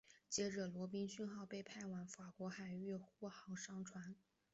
[0.31, 4.15] 接着罗宾逊号被派往法国海域护航商船。